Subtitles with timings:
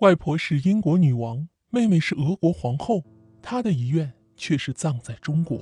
[0.00, 3.04] 外婆是英国女王，妹妹是俄国皇后，
[3.42, 5.60] 她的遗愿却是葬在中国。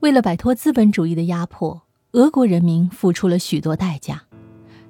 [0.00, 4.22] 为了摆脱资本主义的压迫，俄国人民付出了许多代价。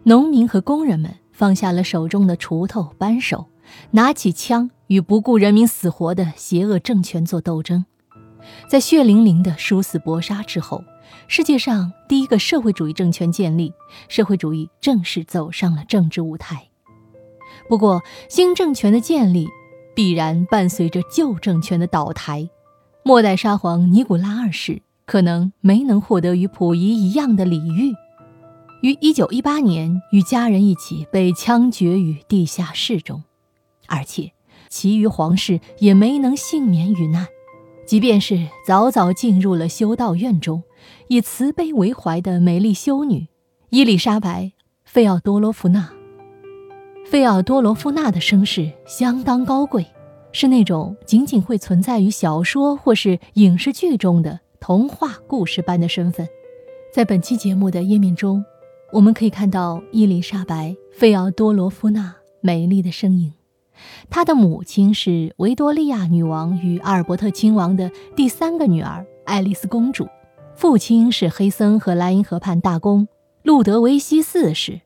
[0.05, 3.47] 农民和工人们放下了手中的锄头、扳手，
[3.91, 7.85] 拿起枪与不顾人民死活的邪恶政权做斗争。
[8.69, 10.85] 在血淋淋的殊死搏杀之后，
[11.27, 13.73] 世界上第一个社会主义政权建立，
[14.09, 16.66] 社会主义正式走上了政治舞台。
[17.69, 19.49] 不过，新政权的建立
[19.95, 22.49] 必然伴随着旧政权的倒台。
[23.03, 27.93] 末代沙皇尼古拉二世可能没能获得与溥仪一样的礼遇，
[28.83, 33.23] 于1918年与家人一起被枪决于地下室中，
[33.87, 34.33] 而且
[34.69, 37.27] 其余皇室也没能幸免于难。
[37.87, 40.65] 即便是早早进入了修道院中，
[41.07, 43.29] 以慈悲为怀的美丽修女
[43.71, 44.43] 伊丽莎白·
[44.85, 45.96] 费奥多罗夫娜。
[47.09, 49.87] 费奥多罗夫娜的声势相当高贵，
[50.33, 56.29] 是那种仅仅会存在于小说或是影视剧中的童话故事般的身份。
[56.93, 58.45] 在本期节目的页面中，
[58.93, 63.33] 我们可以看到伊丽莎白·费奥多罗夫娜美丽的身影。
[64.11, 70.09] 她的母亲是维多利亚女王与阿尔伯特亲王的第三个女儿爱丽丝公主，
[70.57, 73.07] 父亲是黑森和莱茵河畔大公
[73.45, 74.81] 路德维希四世。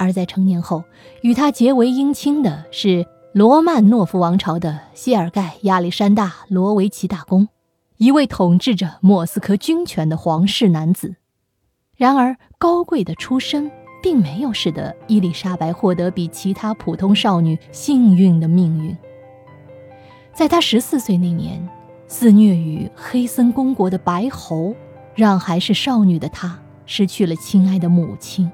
[0.00, 0.82] 而在成年后，
[1.20, 7.48] 与他结为姻亲的是罗曼诺夫王朝的谢尔盖亚历山大罗维奇大公，
[7.98, 11.16] 一位统治着莫斯科军权的皇室男子。
[11.98, 13.70] 然而，高贵的出身
[14.02, 18.96] 并没有使得伊丽莎白获得比其他普通少女幸运的命运。
[20.32, 21.68] 在她十四岁那年，
[22.08, 24.74] 肆虐于黑森公国的白猴，
[25.14, 28.50] 让还是少女的她失去了亲爱的母亲。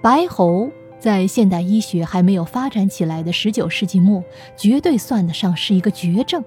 [0.00, 4.22] 白喉在现代医学还没有发展起来的19世纪末，
[4.56, 6.42] 绝对算得上是一个绝症。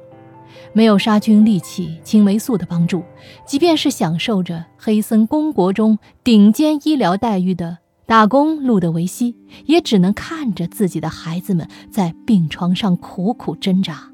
[0.73, 3.03] 没有杀菌利器、青霉素的帮助，
[3.45, 9.35] 即便是享受着黑森公国中顶尖医疗待遇的大公路德维希，
[9.65, 14.09] 也只能看着自己的孩子们在病床上苦苦挣扎。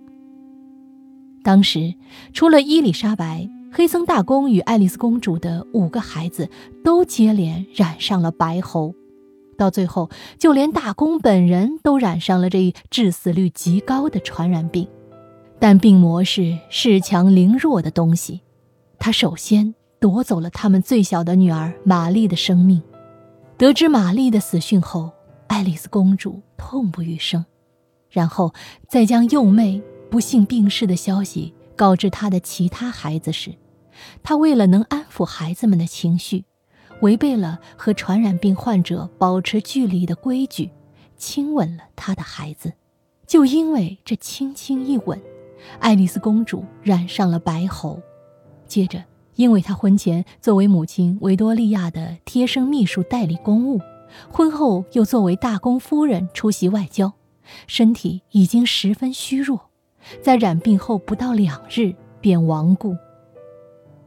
[1.44, 1.94] 当时，
[2.34, 6.50] 除了伊丽莎白，黑森大公与爱丽丝公主的五个孩子
[6.84, 8.94] 都接连染上了白喉。
[9.58, 14.88] 到最后，就连大公本人都染上了这一致死率极高的传染病。
[15.60, 18.42] 但病魔是恃强凌弱的东西，
[19.00, 22.82] 他首先夺走了他们最小的女儿玛丽的生命。
[23.58, 25.12] 得知玛丽的死讯后，
[25.48, 27.44] 爱丽丝公主痛不欲生，
[28.12, 28.54] 然后
[28.88, 29.82] 再将幼妹
[30.12, 33.56] 不幸病逝的消息告知她的其他孩子时，
[34.22, 36.46] 她为了能安抚孩子们的情绪。
[37.02, 40.72] 违背了和传染病患者保持距离的规矩，
[41.18, 42.74] 亲吻了他的孩子。
[43.26, 45.22] 就因为这轻轻一吻，
[45.80, 48.00] 爱丽丝公主染上了白喉。
[48.66, 49.04] 接着，
[49.36, 53.82] 因为她婚前作为母亲维多利亚的贴身秘书代理公务，
[54.32, 57.14] 婚后又作为大公夫人出席外交，
[57.68, 59.70] 身体已经十分虚弱，
[60.22, 62.96] 在染病后不到两日便亡故。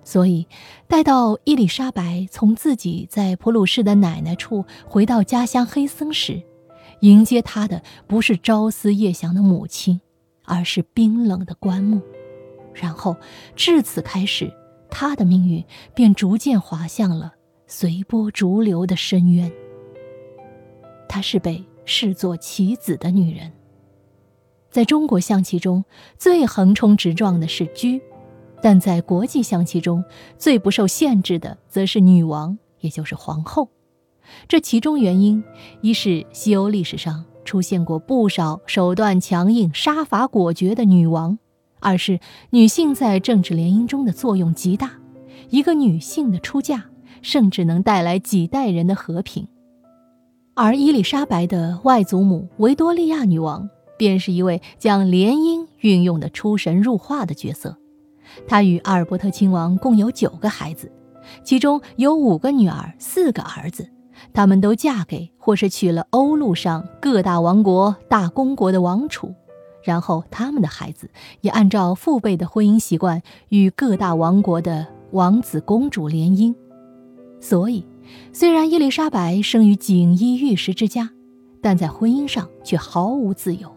[0.03, 0.47] 所以，
[0.89, 6.43] 待到伊丽莎白从自己在普鲁士的奶奶处回到家乡黑森时，
[7.01, 10.01] 迎接她的不是朝思夜想的母亲，
[10.45, 12.01] 而是冰冷的棺木。
[12.75, 13.17] 然后，
[13.55, 14.53] 至此开始，
[14.91, 17.35] 她的命运便逐渐滑向了
[17.67, 19.53] 随波逐流的深渊。
[21.09, 23.53] 她是被视作棋子的女人，
[24.71, 25.85] 在中国象棋中
[26.17, 28.01] 最横冲直撞的是车。
[28.63, 30.05] 但在国际象棋中，
[30.39, 33.69] 最不受限制的则是女王，也就是皇后。
[34.47, 35.43] 这其中原因，
[35.81, 41.37] 一是西欧历史上出现过不少手段强硬、杀伐果决的女王；
[41.81, 44.93] 二是女性在政治联姻中的作用极大，
[45.49, 46.85] 一个女性的出嫁，
[47.23, 49.49] 甚至能带来几代人的和平。
[50.55, 57.79] 而伊丽莎白的外祖母维多利亚女王，便是一位将联姻运用的出神入化的角色。
[58.47, 60.91] 她与阿尔伯特亲王共有九个孩子，
[61.45, 63.89] 其中有五个女儿，四个儿子。
[64.35, 69.35] 他们都嫁给或是娶了欧陆上各大王国大公国的王储，
[69.83, 71.11] 然后他们的孩子
[71.41, 76.55] 也按照父辈的婚姻习惯与各大王国的王子公主联姻。
[77.41, 77.87] 所以，
[78.35, 81.09] 虽然伊丽莎白生于锦衣玉食之家，
[81.63, 83.75] 但在婚姻上却毫无自由。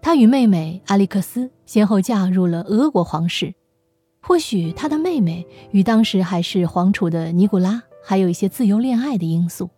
[0.00, 3.54] 她与妹妹阿历克斯先后嫁入了俄国皇室，
[4.20, 9.70] 或许她的妹妹与当时还是皇储的尼古拉还有一些自由恋爱的因素。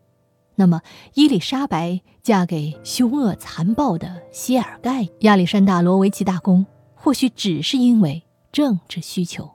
[0.55, 0.81] 那么
[1.15, 9.51] 伊丽莎白嫁给凶恶残暴的谢尔盖亚历山大罗维奇大公，或许只是因为政治需求。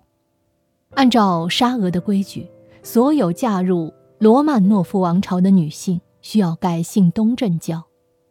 [0.92, 2.48] 按照沙俄的规矩，
[2.84, 7.84] 所有嫁入罗曼诺夫王朝的女性需要改信东正教。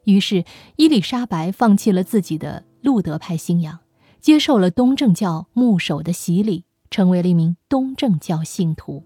[0.05, 0.45] 于是，
[0.77, 3.79] 伊丽莎白放弃了自己的路德派信仰，
[4.21, 9.03] 接受了东正教牧首的洗礼，成为了一名东正教信徒。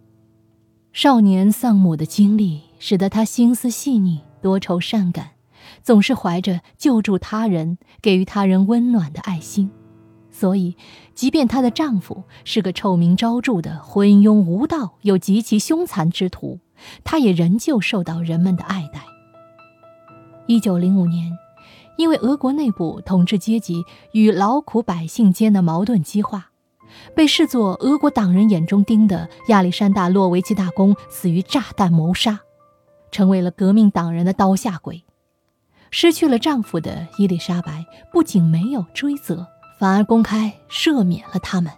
[0.92, 5.30] 少年丧母的经历使得她心思细腻、多愁善感，
[5.82, 9.70] 总是怀着救助他人、给予他人温暖的爱心。
[10.30, 10.76] 所以，
[11.14, 16.58] 即便她的丈夫是个臭名昭著的昏庸无道又极其凶残之徒，
[17.04, 19.04] 她也仍旧受到人们的爱戴。
[20.46, 21.32] 一九零五年，
[21.96, 26.50] 因为俄国内部统治阶级与劳苦百姓间的矛盾激化。
[27.14, 32.40] 被视作俄国党人眼中钉的亚历山大·洛维奇大公死于炸弹谋杀，
[33.10, 35.04] 成为了革命党人的刀下鬼。
[35.90, 39.46] 失去了丈夫的伊丽莎白不仅没有追责，
[39.78, 41.72] 反而公开赦免了他们。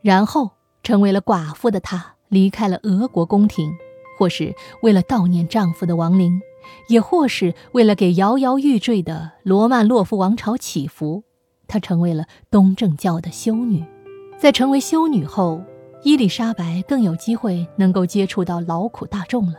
[0.00, 0.50] 然后，
[0.82, 3.72] 成为了寡妇的她离开了俄国宫廷，
[4.18, 6.40] 或是为了悼念丈夫的亡灵，
[6.88, 11.24] 也或是为了给摇摇欲坠的罗曼诺夫王朝祈福。
[11.66, 13.84] 她成为了东正教的修女。
[14.38, 15.62] 在成为修女后，
[16.02, 19.54] 伊丽莎白更有机会能够接触到劳苦大众了。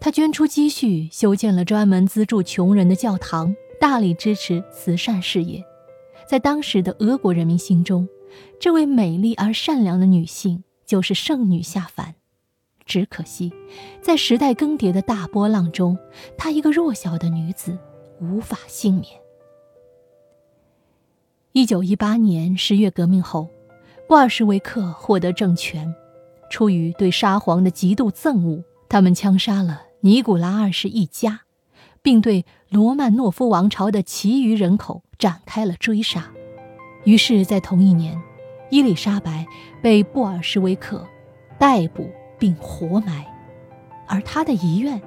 [0.00, 5.64] 她捐出积蓄，修建了专门资助穷人的教堂，大力支持慈善事业。
[6.28, 8.08] 在当时的俄国人民心中，
[8.58, 12.14] 这位美丽而善良的女性就是圣女下凡。
[12.86, 13.52] 只可惜，
[14.00, 15.98] 在时代更迭的大波浪中，
[16.38, 17.76] 她一个弱小的女子
[18.20, 19.12] 无法幸免。
[21.52, 23.48] 一九一八年十月革命后。
[24.08, 25.92] 布尔什维克获得政权，
[26.48, 31.40] 出于对沙皇的极度憎恶，他们枪杀了尼古拉二世一家，
[32.02, 36.30] 并对罗曼诺夫王朝的其余人口展开了追杀。
[37.02, 38.16] 于是，在同一年，
[38.70, 39.44] 伊丽莎白
[39.82, 41.04] 被布尔什维克
[41.58, 43.26] 逮捕并活埋，
[44.06, 45.00] 而他的遗愿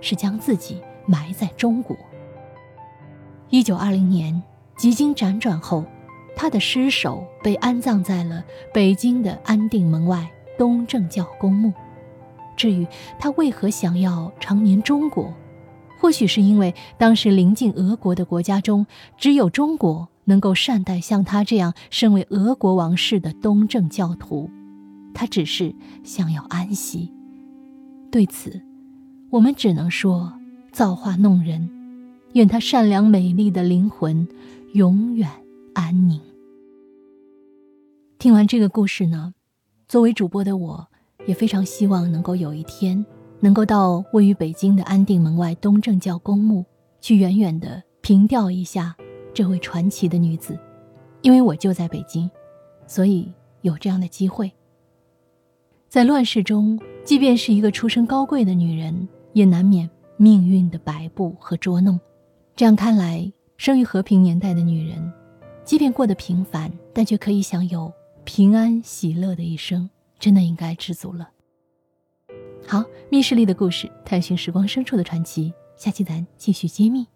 [0.00, 1.96] 是将自己埋在中国。
[3.50, 4.42] 一九二零年，
[4.76, 5.84] 几经辗转后。
[6.36, 10.28] 他的尸首被安葬在了北京的安定门外
[10.58, 11.72] 东正教公墓。
[12.56, 12.84] 至于
[13.20, 15.32] 他为何想要长眠中国，
[16.00, 18.84] 或许是因为当时临近俄国的国家中，
[19.16, 24.50] 只有中国能够善待像他这样身为俄国王室的东正教徒。
[25.14, 27.10] 他只是想要安息。
[28.10, 28.60] 对此，
[29.30, 30.32] 我们只能说
[30.72, 31.70] 造化弄人。
[32.34, 34.26] 愿他善良美丽的灵魂
[34.74, 35.30] 永远。
[35.74, 36.20] 安宁。
[38.16, 39.34] 听完这个故事呢，
[39.88, 40.86] 作为主播的我，
[41.26, 43.04] 也非常希望能够有一天，
[43.40, 46.64] 能够到位于北京的安定门外东正教公墓，
[47.00, 48.94] 去远远的凭吊一下
[49.32, 50.56] 这位传奇的女子。
[51.22, 52.30] 因为我就在北京，
[52.86, 53.32] 所以
[53.62, 54.52] 有这样的机会。
[55.94, 62.00] 在乱世中，即便是一个出身高贵的女人，也难免命运的摆布和捉弄。
[62.56, 65.12] 这样看来，生于和平年代的女人。
[65.64, 67.92] 即便过得平凡，但却可以享有
[68.24, 69.88] 平安喜乐的一生，
[70.18, 71.30] 真的应该知足了。
[72.66, 77.06] 好，密室里的故事，探寻时光深处的传奇，下期咱继续揭秘。